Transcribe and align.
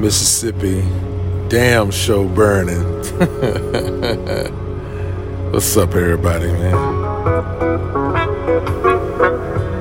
Mississippi. 0.00 0.82
Damn 1.48 1.90
show 1.90 2.26
burning. 2.26 2.80
What's 5.52 5.76
up, 5.76 5.94
everybody, 5.94 6.46
man? 6.46 7.02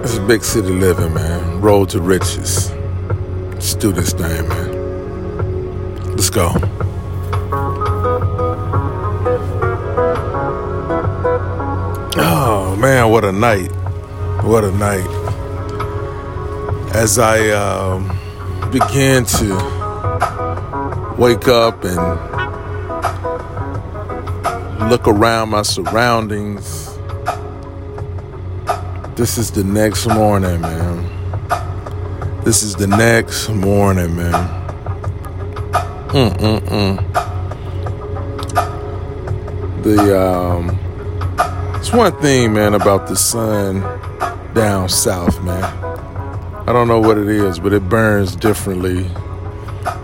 This 0.02 0.12
is 0.12 0.20
big 0.20 0.44
city 0.44 0.74
living, 0.74 1.14
man. 1.14 1.62
Road 1.62 1.88
to 1.92 2.02
riches. 2.02 2.70
Let's 3.54 3.76
do 3.76 3.94
this 3.94 4.12
thing, 4.12 4.46
man. 4.50 6.16
Let's 6.18 6.30
go. 6.30 6.52
Oh 12.18 12.76
man, 12.78 13.10
what 13.10 13.24
a 13.24 13.32
night! 13.32 13.72
What 14.44 14.66
a 14.66 14.72
night! 14.72 15.08
As 16.94 17.18
I 17.18 17.52
um, 17.52 18.10
began 18.70 19.24
to 19.24 19.79
wake 21.20 21.50
up 21.50 21.84
and 21.84 22.00
look 24.90 25.06
around 25.06 25.50
my 25.50 25.62
surroundings, 25.64 26.98
this 29.18 29.38
is 29.38 29.52
the 29.52 29.66
next 29.66 30.08
morning, 30.08 30.62
man. 30.62 31.06
This 32.46 32.64
is 32.64 32.74
the 32.76 32.88
next 32.88 33.50
morning, 33.50 34.16
man. 34.16 34.32
Mm-mm-mm. 36.08 37.04
The 39.84 40.22
um, 40.22 40.80
it's 41.76 41.92
one 41.92 42.18
thing, 42.22 42.54
man, 42.54 42.76
about 42.76 43.08
the 43.08 43.18
sun 43.18 43.82
down 44.54 44.88
south, 44.88 45.44
man. 45.44 45.66
I 46.66 46.72
don't 46.72 46.88
know 46.88 47.02
what 47.02 47.18
it 47.18 47.28
is, 47.28 47.60
but 47.60 47.74
it 47.74 47.90
burns 47.90 48.38
differently 48.38 49.12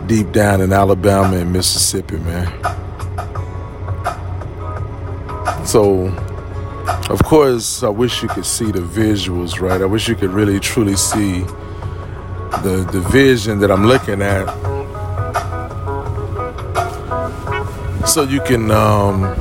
deep 0.07 0.31
down 0.31 0.61
in 0.61 0.71
Alabama 0.71 1.37
and 1.37 1.51
Mississippi, 1.51 2.17
man. 2.17 2.47
So, 5.65 6.07
of 7.09 7.23
course, 7.23 7.83
I 7.83 7.89
wish 7.89 8.21
you 8.21 8.29
could 8.29 8.45
see 8.45 8.71
the 8.71 8.79
visuals, 8.79 9.59
right? 9.59 9.81
I 9.81 9.85
wish 9.85 10.07
you 10.07 10.15
could 10.15 10.29
really 10.31 10.59
truly 10.59 10.95
see 10.95 11.41
the 12.63 12.87
the 12.91 13.01
vision 13.11 13.59
that 13.59 13.71
I'm 13.71 13.85
looking 13.85 14.21
at, 14.21 14.45
so 18.07 18.23
you 18.23 18.41
can 18.41 18.71
um, 18.71 19.35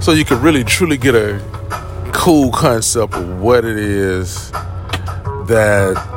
so 0.00 0.12
you 0.12 0.24
can 0.24 0.40
really 0.40 0.64
truly 0.64 0.96
get 0.96 1.14
a 1.14 1.40
cool 2.12 2.50
concept 2.50 3.14
of 3.14 3.40
what 3.40 3.64
it 3.64 3.76
is 3.76 4.50
that 5.46 6.15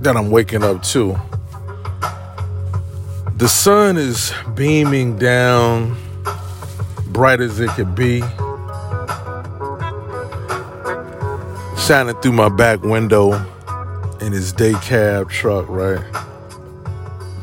that 0.00 0.16
I'm 0.16 0.30
waking 0.30 0.64
up 0.64 0.82
to. 0.84 1.18
The 3.36 3.48
sun 3.48 3.96
is 3.96 4.32
beaming 4.54 5.18
down 5.18 5.96
bright 7.06 7.40
as 7.40 7.60
it 7.60 7.70
could 7.70 7.94
be. 7.94 8.20
Shining 11.78 12.14
through 12.20 12.32
my 12.32 12.48
back 12.48 12.82
window 12.82 13.32
in 14.20 14.32
his 14.32 14.52
day 14.52 14.74
cab 14.74 15.30
truck, 15.30 15.68
right? 15.68 16.04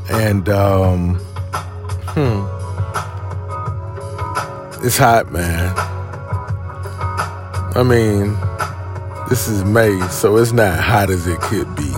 And 0.09 0.47
um 0.49 1.15
hmm 2.09 2.57
it's 4.85 4.97
hot, 4.97 5.31
man. 5.31 5.73
I 7.75 7.83
mean, 7.83 8.37
this 9.27 9.47
is 9.47 9.63
May, 9.63 9.99
so 10.09 10.37
it's 10.37 10.53
not 10.53 10.79
hot 10.79 11.09
as 11.09 11.27
it 11.27 11.39
could 11.41 11.75
be. 11.75 11.91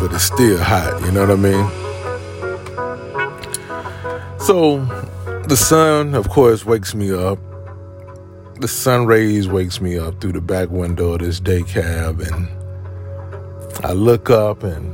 But 0.00 0.12
it's 0.12 0.24
still 0.24 0.58
hot, 0.62 1.00
you 1.02 1.12
know 1.12 1.26
what 1.26 1.30
I 1.30 1.36
mean? 1.36 1.84
So, 4.40 4.84
the 5.48 5.56
sun, 5.56 6.14
of 6.14 6.28
course, 6.28 6.66
wakes 6.66 6.94
me 6.94 7.12
up. 7.12 7.38
The 8.60 8.68
sun 8.68 9.06
rays 9.06 9.48
wakes 9.48 9.80
me 9.80 9.98
up 9.98 10.20
through 10.20 10.32
the 10.32 10.40
back 10.40 10.70
window 10.70 11.12
of 11.12 11.20
this 11.20 11.40
day 11.40 11.62
cab 11.62 12.20
and 12.20 12.48
I 13.82 13.92
look 13.92 14.30
up 14.30 14.62
and 14.62 14.92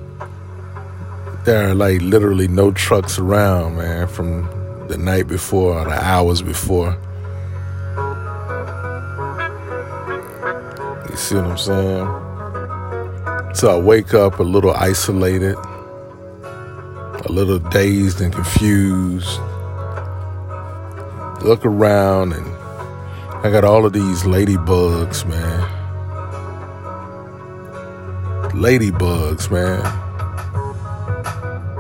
there 1.45 1.69
are 1.69 1.75
like 1.75 2.01
literally 2.03 2.49
no 2.49 2.71
trucks 2.71 3.19
around, 3.19 3.77
man, 3.77 4.09
from 4.09 4.49
the 4.89 4.99
night 4.99 5.29
before 5.29 5.79
or 5.79 5.85
the 5.85 6.05
hours 6.05 6.43
before. 6.43 6.99
You 11.09 11.17
see 11.17 11.35
what 11.37 11.45
I'm 11.45 11.59
saying? 11.59 12.30
So 13.53 13.77
I 13.77 13.81
wake 13.81 14.15
up 14.15 14.39
a 14.39 14.43
little 14.43 14.73
isolated, 14.73 15.57
a 15.57 17.27
little 17.29 17.59
dazed 17.59 18.21
and 18.21 18.33
confused. 18.33 19.41
Look 21.43 21.65
around 21.65 22.33
and 22.33 22.47
I 23.45 23.51
got 23.51 23.65
all 23.65 23.87
of 23.87 23.95
these 23.95 24.23
ladybugs, 24.25 25.27
man. 25.27 25.69
Ladybugs, 28.51 29.51
man. 29.51 29.81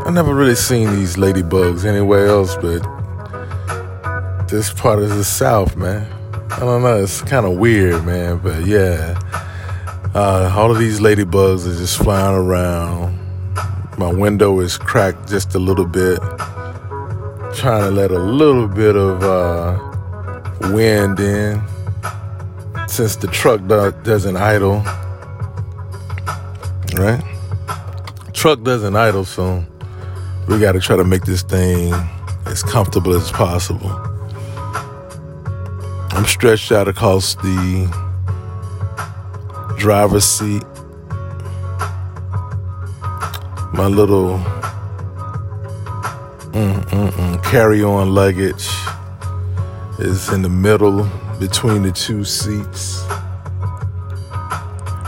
I 0.06 0.10
never 0.10 0.34
really 0.34 0.54
seen 0.54 0.91
these 0.97 1.16
ladybugs 1.16 1.84
anywhere 1.84 2.26
else 2.26 2.56
but 2.56 2.81
this 4.48 4.72
part 4.72 4.98
of 5.00 5.10
the 5.10 5.22
South, 5.22 5.76
man. 5.76 6.10
I 6.50 6.60
don't 6.60 6.82
know. 6.82 7.02
It's 7.02 7.20
kind 7.22 7.44
of 7.47 7.58
weird, 7.58 8.04
man. 8.04 8.38
But 8.38 8.64
yeah, 8.66 9.19
uh, 10.15 10.53
all 10.56 10.71
of 10.71 10.78
these 10.78 11.00
ladybugs 11.00 11.66
are 11.66 11.76
just 11.76 11.98
flying 11.98 12.37
around. 12.37 13.19
My 13.98 14.12
window 14.12 14.59
is 14.60 14.76
cracked 14.76 15.28
just 15.28 15.54
a 15.54 15.59
little 15.59 15.84
bit, 15.87 16.19
trying 17.54 17.82
to 17.82 17.91
let 17.91 18.10
a 18.10 18.19
little 18.19 18.66
bit 18.66 18.97
of 18.97 19.22
uh, 19.22 19.78
wind 20.72 21.20
in 21.20 21.62
since 22.88 23.16
the 23.16 23.28
truck 23.28 23.60
do- 23.69 23.94
doesn't 24.03 24.37
idle. 24.37 24.82
Right? 26.94 27.22
Truck 28.32 28.62
doesn't 28.62 28.97
idle, 28.97 29.25
so 29.25 29.65
we 30.49 30.59
got 30.59 30.72
to 30.72 30.81
try 30.81 30.97
to 30.97 31.04
make 31.04 31.25
this 31.25 31.43
thing 31.43 31.93
as 32.47 32.65
comfortable 32.65 33.15
as 33.15 33.31
possible. 33.31 33.91
I'm 36.10 36.25
stretched 36.25 36.72
out 36.72 36.88
across 36.88 37.37
the 37.37 38.09
driver's 39.81 40.27
seat. 40.27 40.63
My 43.73 43.87
little 43.87 44.37
mm, 46.53 46.85
mm, 46.85 47.11
mm, 47.11 47.45
carry 47.45 47.83
on 47.83 48.15
luggage 48.15 48.69
is 49.99 50.31
in 50.35 50.43
the 50.43 50.51
middle 50.51 51.09
between 51.39 51.83
the 51.83 51.93
two 51.93 52.25
seats, 52.25 53.03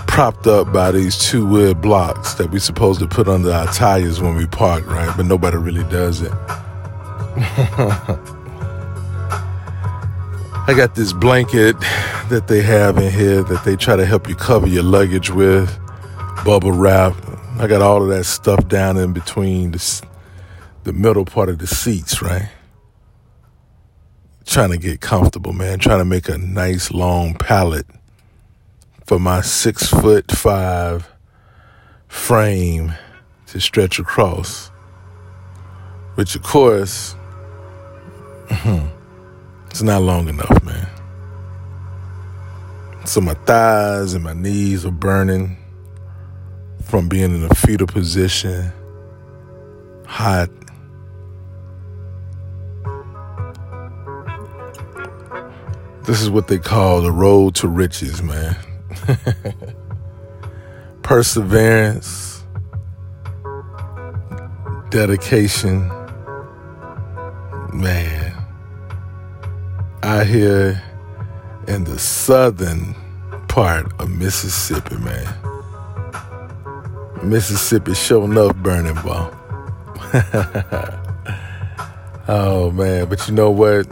propped 0.07 0.47
up 0.47 0.73
by 0.73 0.91
these 0.91 1.19
two 1.19 1.47
wood 1.47 1.83
blocks 1.83 2.33
that 2.35 2.51
we're 2.51 2.59
supposed 2.59 2.99
to 3.01 3.07
put 3.07 3.29
under 3.29 3.53
our 3.53 3.67
tires 3.75 4.23
when 4.23 4.35
we 4.37 4.47
park, 4.47 4.87
right? 4.87 5.15
But 5.15 5.27
nobody 5.27 5.59
really 5.59 5.85
does 5.85 6.23
it. 6.23 6.33
I 10.65 10.75
got 10.75 10.95
this 10.95 11.13
blanket 11.13 11.77
that 12.29 12.45
they 12.47 12.63
have 12.63 12.97
in 12.97 13.13
here 13.13 13.43
that 13.43 13.65
they 13.65 13.75
try 13.75 13.97
to 13.97 14.07
help 14.07 14.29
you 14.29 14.37
cover 14.37 14.69
your 14.69 14.85
luggage 14.85 15.29
with, 15.29 15.77
bubble 16.45 16.71
wrap. 16.71 17.17
I 17.59 17.67
got 17.67 17.83
all 17.83 18.01
of 18.01 18.09
that 18.11 18.25
stuff 18.25 18.69
down 18.69 18.97
in 18.97 19.13
between 19.13 19.73
the, 19.73 20.03
the 20.85 20.93
middle 20.93 21.25
part 21.25 21.49
of 21.49 21.59
the 21.59 21.67
seats, 21.67 22.23
right? 22.23 22.49
Trying 24.47 24.71
to 24.71 24.79
get 24.79 25.01
comfortable, 25.01 25.53
man. 25.53 25.81
Trying 25.81 25.99
to 25.99 26.05
make 26.05 26.29
a 26.29 26.39
nice 26.39 26.93
long 26.93 27.35
pallet 27.35 27.87
for 29.05 29.19
my 29.19 29.41
six 29.41 29.89
foot 29.89 30.31
five 30.31 31.11
frame 32.07 32.95
to 33.49 33.61
stretch 33.61 33.99
across. 33.99 34.69
Which, 36.15 36.37
of 36.37 36.45
course, 36.45 37.13
hmm, 38.49 38.87
It's 39.73 39.81
not 39.81 40.03
long 40.03 40.29
enough, 40.29 40.63
man. 40.65 40.87
So 43.07 43.23
my 43.23 43.33
thighs 43.33 44.13
and 44.13 44.23
my 44.23 44.35
knees 44.35 44.85
are 44.85 44.91
burning 44.91 45.57
from 46.85 47.09
being 47.09 47.35
in 47.35 47.43
a 47.43 47.55
fetal 47.55 47.87
position, 47.87 48.71
hot. 50.07 50.51
This 56.05 56.21
is 56.21 56.29
what 56.29 56.49
they 56.49 56.59
call 56.59 57.01
the 57.01 57.11
road 57.11 57.55
to 57.55 57.69
riches, 57.69 58.23
man. 58.23 58.55
Perseverance, 61.03 62.45
dedication, 64.91 65.89
man 67.73 68.22
out 70.03 70.27
here 70.27 70.83
in 71.69 71.85
the 71.85 71.99
southern 71.99 72.95
part 73.49 73.87
of 74.01 74.11
Mississippi, 74.11 74.97
man. 74.97 75.33
Mississippi 77.23 77.95
showing 77.95 78.37
up 78.37 78.57
burning, 78.57 78.95
ball. 78.97 79.33
oh 82.29 82.73
man, 82.75 83.09
but 83.09 83.27
you 83.29 83.35
know 83.35 83.51
what? 83.51 83.87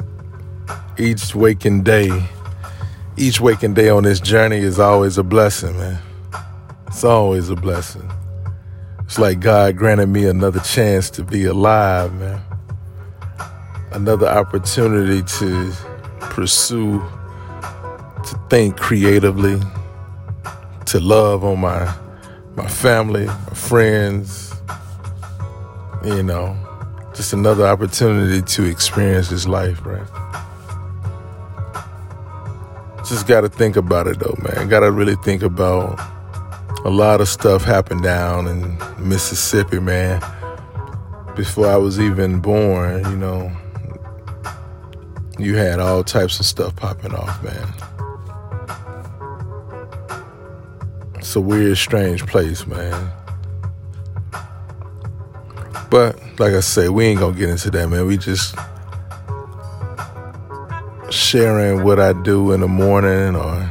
Each 0.98 1.34
waking 1.34 1.84
day, 1.84 2.10
each 3.16 3.40
waking 3.40 3.74
day 3.74 3.88
on 3.88 4.02
this 4.02 4.18
journey 4.18 4.58
is 4.58 4.80
always 4.80 5.16
a 5.16 5.22
blessing, 5.22 5.76
man. 5.76 6.02
It's 6.88 7.04
always 7.04 7.50
a 7.50 7.56
blessing. 7.56 8.10
It's 9.04 9.18
like 9.18 9.38
God 9.38 9.76
granted 9.76 10.08
me 10.08 10.26
another 10.26 10.60
chance 10.60 11.08
to 11.10 11.22
be 11.22 11.44
alive, 11.44 12.12
man. 12.14 12.40
Another 13.92 14.26
opportunity 14.26 15.22
to 15.22 15.72
pursue, 16.30 17.00
to 18.24 18.40
think 18.48 18.76
creatively, 18.76 19.60
to 20.86 21.00
love 21.00 21.44
on 21.44 21.60
my 21.60 21.94
my 22.56 22.68
family, 22.68 23.26
my 23.26 23.54
friends, 23.54 24.54
you 26.04 26.22
know, 26.22 26.56
just 27.14 27.32
another 27.32 27.66
opportunity 27.66 28.42
to 28.42 28.64
experience 28.64 29.28
this 29.28 29.46
life, 29.46 29.84
right? 29.84 30.06
Just 33.06 33.26
got 33.26 33.42
to 33.42 33.48
think 33.48 33.76
about 33.76 34.06
it 34.06 34.18
though, 34.18 34.36
man. 34.38 34.68
Got 34.68 34.80
to 34.80 34.90
really 34.90 35.16
think 35.16 35.42
about 35.42 35.98
a 36.84 36.90
lot 36.90 37.20
of 37.20 37.28
stuff 37.28 37.62
happened 37.62 38.02
down 38.02 38.46
in 38.46 38.78
Mississippi, 38.98 39.80
man. 39.80 40.22
Before 41.36 41.66
I 41.66 41.76
was 41.76 42.00
even 42.00 42.40
born, 42.40 43.04
you 43.10 43.16
know, 43.16 43.52
you 45.42 45.56
had 45.56 45.80
all 45.80 46.04
types 46.04 46.40
of 46.40 46.46
stuff 46.46 46.76
popping 46.76 47.14
off, 47.14 47.42
man. 47.42 47.74
It's 51.16 51.36
a 51.36 51.40
weird, 51.40 51.76
strange 51.76 52.26
place, 52.26 52.66
man. 52.66 53.10
But 55.90 56.20
like 56.38 56.54
I 56.54 56.60
say, 56.60 56.88
we 56.88 57.06
ain't 57.06 57.20
gonna 57.20 57.36
get 57.36 57.50
into 57.50 57.70
that, 57.72 57.88
man. 57.88 58.06
We 58.06 58.16
just 58.16 58.54
sharing 61.10 61.82
what 61.82 61.98
I 61.98 62.12
do 62.12 62.52
in 62.52 62.60
the 62.60 62.68
morning, 62.68 63.36
or 63.36 63.70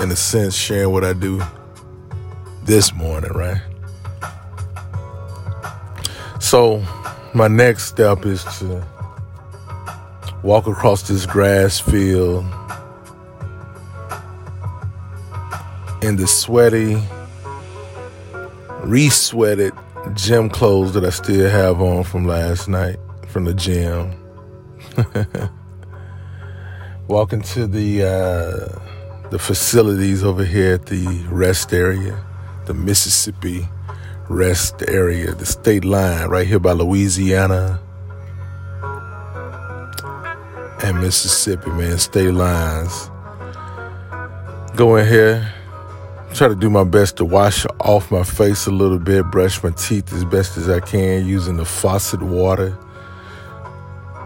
in 0.00 0.10
a 0.10 0.16
sense, 0.16 0.54
sharing 0.54 0.92
what 0.92 1.04
I 1.04 1.12
do 1.12 1.40
this 2.64 2.92
morning, 2.92 3.32
right? 3.32 3.60
So, 6.40 6.84
my 7.34 7.48
next 7.48 7.86
step 7.86 8.26
is 8.26 8.44
to 8.58 8.86
walk 10.46 10.68
across 10.68 11.02
this 11.08 11.26
grass 11.26 11.80
field 11.80 12.44
in 16.02 16.14
the 16.14 16.26
sweaty, 16.28 17.02
re-sweated 18.84 19.72
gym 20.14 20.48
clothes 20.48 20.94
that 20.94 21.04
I 21.04 21.10
still 21.10 21.50
have 21.50 21.80
on 21.80 22.04
from 22.04 22.28
last 22.28 22.68
night 22.68 22.96
from 23.26 23.44
the 23.44 23.54
gym. 23.54 24.14
Walking 27.08 27.42
to 27.42 27.66
the 27.66 28.04
uh, 28.04 29.28
the 29.30 29.40
facilities 29.40 30.22
over 30.22 30.44
here 30.44 30.74
at 30.74 30.86
the 30.86 31.26
rest 31.28 31.72
area, 31.72 32.24
the 32.66 32.74
Mississippi 32.74 33.68
rest 34.28 34.84
area, 34.86 35.34
the 35.34 35.46
state 35.46 35.84
line 35.84 36.28
right 36.28 36.46
here 36.46 36.60
by 36.60 36.70
Louisiana 36.70 37.80
and 40.82 41.00
Mississippi, 41.00 41.70
man, 41.70 41.98
state 41.98 42.32
lines. 42.32 43.10
Go 44.76 44.96
in 44.96 45.06
here, 45.06 45.52
try 46.34 46.48
to 46.48 46.54
do 46.54 46.68
my 46.68 46.84
best 46.84 47.16
to 47.16 47.24
wash 47.24 47.64
off 47.80 48.10
my 48.10 48.22
face 48.22 48.66
a 48.66 48.70
little 48.70 48.98
bit, 48.98 49.24
brush 49.30 49.62
my 49.62 49.70
teeth 49.70 50.12
as 50.12 50.24
best 50.24 50.56
as 50.56 50.68
I 50.68 50.80
can 50.80 51.26
using 51.26 51.56
the 51.56 51.64
faucet 51.64 52.20
water. 52.20 52.76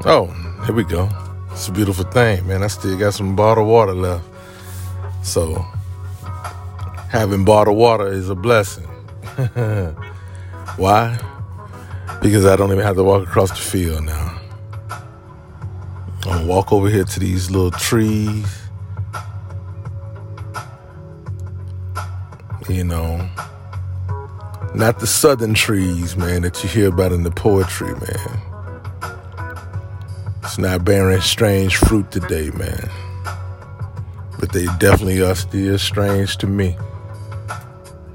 Oh, 0.05 0.27
here 0.67 0.75
we 0.75 0.85
go. 0.85 1.09
It's 1.53 1.69
a 1.69 1.73
beautiful 1.73 2.05
thing, 2.05 2.47
man. 2.47 2.63
I 2.63 2.69
still 2.69 2.99
got 2.99 3.15
some 3.15 3.37
bottled 3.37 3.69
water 3.69 3.93
left. 3.93 4.25
So, 5.23 5.65
having 7.11 7.45
bottled 7.45 7.77
water 7.77 8.09
is 8.09 8.29
a 8.29 8.35
blessing. 8.35 8.87
Why? 10.77 11.19
Because 12.23 12.47
I 12.47 12.57
don't 12.57 12.73
even 12.73 12.85
have 12.85 12.97
to 12.97 13.05
walk 13.05 13.23
across 13.23 13.51
the 13.51 13.57
field 13.57 14.05
now. 14.05 14.40
Gonna 16.31 16.47
walk 16.47 16.73
over 16.73 16.89
here 16.89 17.05
to 17.05 17.21
these 17.21 17.51
little 17.51 17.73
trees 17.73 18.47
you 22.71 22.85
know. 22.85 23.29
Not 24.75 25.01
the 25.01 25.07
southern 25.07 25.55
trees, 25.55 26.17
man, 26.17 26.43
that 26.43 26.63
you 26.63 26.69
hear 26.69 26.89
about 26.89 27.13
in 27.13 27.25
the 27.25 27.31
poetry, 27.31 27.93
man. 27.93 28.41
It's 30.43 30.59
not 30.59 30.85
bearing 30.85 31.21
strange 31.21 31.77
fruit 31.77 32.11
today, 32.11 32.51
man. 32.51 32.89
But 34.39 34.53
they 34.53 34.67
definitely 34.79 35.23
are 35.23 35.35
still 35.35 35.79
strange 35.79 36.37
to 36.39 36.47
me. 36.47 36.77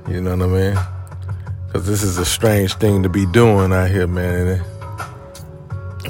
You 0.07 0.21
know 0.21 0.35
what 0.35 0.50
I 0.50 0.73
mean? 0.73 0.79
Because 1.68 1.88
this 1.88 2.03
is 2.03 2.18
a 2.18 2.25
strange 2.25 2.73
thing 2.75 3.03
to 3.03 3.09
be 3.09 3.25
doing 3.27 3.73
out 3.73 3.89
here, 3.89 4.07
man. 4.07 4.63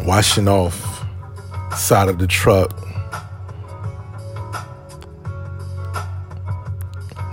Washing 0.05 0.47
off 0.47 0.94
side 1.77 2.09
of 2.09 2.19
the 2.19 2.27
truck 2.27 2.71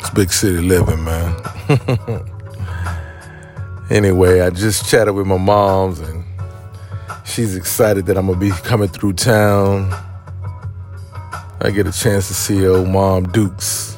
It's 0.03 0.11
big 0.11 0.31
city 0.33 0.59
living, 0.59 1.05
man. 1.05 1.37
anyway, 3.89 4.41
I 4.41 4.51
just 4.51 4.91
chatted 4.91 5.15
with 5.15 5.29
my 5.29 5.39
moms 5.39 6.01
and 6.01 6.25
she's 7.25 7.55
excited 7.55 8.07
that 8.07 8.19
I'm 8.19 8.27
gonna 8.27 8.37
be 8.37 8.51
coming 8.51 8.89
through 8.89 9.13
town. 9.13 9.93
I 11.61 11.71
get 11.71 11.87
a 11.87 11.93
chance 11.93 12.27
to 12.27 12.35
see 12.35 12.67
old 12.67 12.89
Mom 12.89 13.29
Dukes. 13.29 13.97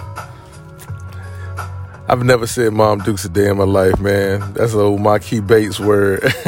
I've 2.06 2.22
never 2.22 2.46
said 2.46 2.74
Mom 2.74 2.98
Dukes 2.98 3.24
a 3.24 3.30
day 3.30 3.48
in 3.48 3.56
my 3.56 3.64
life, 3.64 3.98
man. 3.98 4.52
That's 4.52 4.74
old 4.74 5.00
Marquis 5.00 5.40
Bates 5.40 5.80
word. 5.80 6.22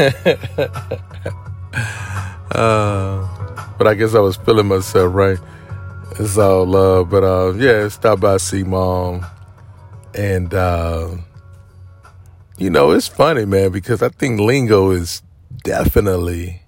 uh, 2.53 3.36
but 3.79 3.87
I 3.87 3.95
guess 3.95 4.15
I 4.15 4.21
was 4.21 4.37
feeling 4.37 4.67
myself, 4.67 5.15
right? 5.15 5.39
It's 6.19 6.39
all 6.39 6.67
love. 6.67 7.11
But 7.11 7.25
uh, 7.25 7.55
yeah, 7.55 7.89
stop 7.89 8.21
by 8.21 8.39
see 8.39 8.63
mom. 8.63 9.27
And, 10.15 10.55
uh, 10.55 11.17
you 12.57 12.71
know, 12.71 12.93
it's 12.93 13.09
funny, 13.09 13.45
man, 13.45 13.71
because 13.71 14.03
I 14.03 14.09
think 14.09 14.41
lingo 14.41 14.91
is 14.91 15.23
definitely 15.63 16.63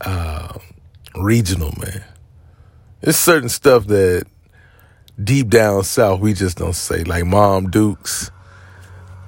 uh, 0.00 0.58
regional, 1.16 1.74
man. 1.80 2.04
There's 3.00 3.16
certain 3.16 3.48
stuff 3.48 3.86
that 3.88 4.26
deep 5.22 5.48
down 5.48 5.82
south 5.82 6.20
we 6.20 6.34
just 6.34 6.58
don't 6.58 6.74
say, 6.74 7.02
like 7.04 7.24
Mom 7.24 7.70
Dukes. 7.70 8.30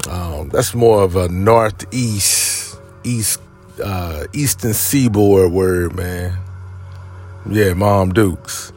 Um, 0.08 0.48
that's 0.50 0.74
more 0.74 1.02
of 1.02 1.16
a 1.16 1.28
northeast, 1.28 2.78
east, 3.04 3.40
uh, 3.84 4.26
eastern 4.32 4.74
seaboard 4.74 5.52
word, 5.52 5.96
man. 5.96 6.38
Yeah, 7.50 7.72
Mom 7.72 8.12
Dukes. 8.12 8.74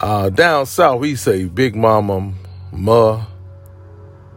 Uh, 0.00 0.30
down 0.30 0.66
south 0.66 1.00
we 1.00 1.16
say 1.16 1.46
Big 1.46 1.74
Mama, 1.74 2.32
Ma, 2.70 3.26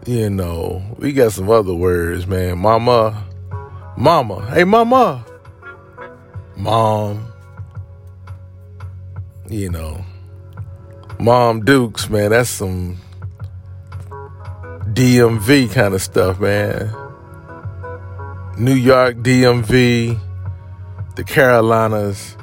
you 0.08 0.32
know, 0.32 0.82
we 0.98 1.14
got 1.14 1.34
some 1.34 1.52
other 1.52 1.76
words, 1.76 2.26
man. 2.26 2.58
Mama, 2.58 3.28
mama, 3.96 4.50
hey, 4.56 4.64
mama, 4.64 5.24
mom, 6.56 7.32
you 9.48 9.70
know, 9.70 10.04
mom 11.20 11.64
Dukes, 11.64 12.10
man. 12.10 12.32
That's 12.32 12.50
some 12.50 12.98
DMV 14.94 15.72
kind 15.72 15.94
of 15.94 16.02
stuff, 16.02 16.40
man. 16.40 16.92
New 18.58 18.74
York, 18.74 19.18
DMV, 19.18 20.20
the 21.16 21.24
Carolinas. 21.24 22.36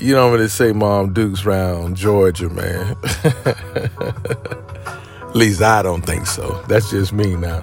You 0.00 0.14
don't 0.14 0.32
really 0.32 0.48
say 0.48 0.72
Mom 0.72 1.12
Dukes 1.12 1.46
around 1.46 1.96
Georgia, 1.96 2.48
man. 2.48 2.96
At 3.44 5.36
least 5.36 5.62
I 5.62 5.82
don't 5.82 6.02
think 6.02 6.26
so. 6.26 6.62
That's 6.68 6.90
just 6.90 7.12
me 7.12 7.36
now. 7.36 7.62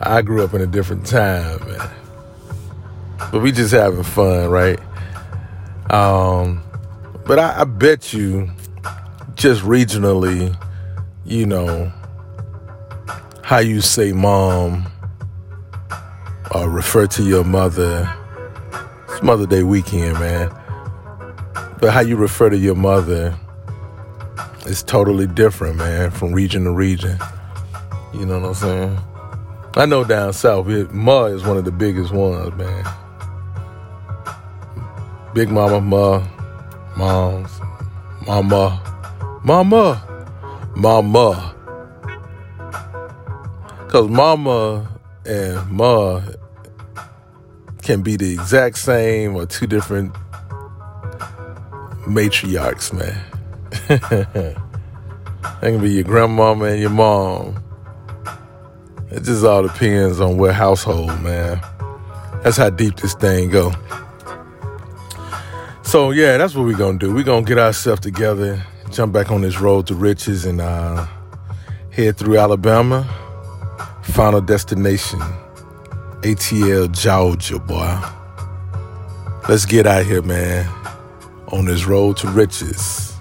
I 0.00 0.22
grew 0.22 0.42
up 0.42 0.52
in 0.52 0.60
a 0.60 0.66
different 0.66 1.06
time, 1.06 1.60
man. 1.68 1.90
But 3.30 3.40
we 3.40 3.52
just 3.52 3.72
having 3.72 4.02
fun, 4.02 4.50
right? 4.50 4.80
Um, 5.90 6.60
but 7.24 7.38
I, 7.38 7.60
I 7.60 7.64
bet 7.64 8.12
you, 8.12 8.50
just 9.34 9.62
regionally, 9.62 10.56
you 11.24 11.46
know, 11.46 11.92
how 13.42 13.58
you 13.58 13.80
say 13.80 14.12
mom 14.12 14.86
or 16.50 16.68
refer 16.68 17.06
to 17.06 17.22
your 17.22 17.44
mother. 17.44 18.12
It's 19.08 19.22
Mother 19.22 19.46
Day 19.46 19.62
weekend, 19.62 20.18
man. 20.18 20.52
But 21.82 21.90
how 21.90 22.00
you 22.00 22.16
refer 22.16 22.48
to 22.48 22.56
your 22.56 22.76
mother 22.76 23.36
it's 24.66 24.84
totally 24.84 25.26
different, 25.26 25.76
man, 25.76 26.12
from 26.12 26.32
region 26.32 26.62
to 26.64 26.70
region. 26.70 27.18
You 28.14 28.24
know 28.24 28.38
what 28.38 28.48
I'm 28.50 28.54
saying? 28.54 28.98
I 29.74 29.86
know 29.86 30.04
down 30.04 30.32
south, 30.32 30.68
it, 30.68 30.92
Ma 30.92 31.24
is 31.24 31.42
one 31.42 31.56
of 31.56 31.64
the 31.64 31.72
biggest 31.72 32.12
ones, 32.12 32.54
man. 32.54 32.84
Big 35.34 35.50
Mama, 35.50 35.80
Ma, 35.80 36.24
Moms, 36.96 37.50
Mama, 38.28 39.40
Mama, 39.42 40.70
Mama. 40.76 41.54
Because 43.84 44.08
Mama 44.08 44.88
and 45.26 45.68
Ma 45.68 46.22
can 47.82 48.02
be 48.02 48.14
the 48.14 48.32
exact 48.32 48.78
same 48.78 49.34
or 49.34 49.46
two 49.46 49.66
different 49.66 50.14
matriarchs, 52.06 52.92
man. 52.92 53.24
that 53.88 55.60
can 55.60 55.80
be 55.80 55.90
your 55.90 56.04
grandmama 56.04 56.66
and 56.66 56.80
your 56.80 56.90
mom. 56.90 57.62
It 59.10 59.24
just 59.24 59.44
all 59.44 59.62
depends 59.62 60.20
on 60.20 60.38
what 60.38 60.54
household, 60.54 61.20
man. 61.20 61.60
That's 62.42 62.56
how 62.56 62.70
deep 62.70 62.96
this 62.96 63.14
thing 63.14 63.50
go. 63.50 63.72
So 65.82 66.10
yeah, 66.10 66.38
that's 66.38 66.54
what 66.54 66.64
we're 66.64 66.76
gonna 66.78 66.98
do. 66.98 67.12
We're 67.12 67.22
gonna 67.22 67.44
get 67.44 67.58
ourselves 67.58 68.00
together, 68.00 68.64
jump 68.90 69.12
back 69.12 69.30
on 69.30 69.42
this 69.42 69.60
road 69.60 69.86
to 69.88 69.94
riches, 69.94 70.46
and 70.46 70.60
uh, 70.60 71.06
head 71.90 72.16
through 72.16 72.38
Alabama. 72.38 73.06
Final 74.02 74.40
destination, 74.40 75.20
ATL, 76.22 76.90
Georgia, 76.90 77.58
boy. 77.58 78.00
Let's 79.48 79.66
get 79.66 79.86
out 79.86 80.06
here, 80.06 80.22
man, 80.22 80.66
on 81.52 81.66
this 81.66 81.84
road 81.84 82.16
to 82.16 82.28
riches. 82.28 83.12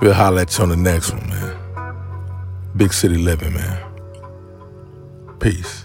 We'll 0.00 0.14
holler 0.14 0.40
at 0.40 0.56
you 0.56 0.64
on 0.64 0.70
the 0.70 0.76
next 0.76 1.12
one, 1.12 1.28
man. 1.28 1.94
Big 2.74 2.92
city 2.92 3.16
living, 3.16 3.52
man. 3.52 3.78
Peace. 5.38 5.84